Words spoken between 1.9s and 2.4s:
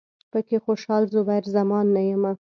نه یمه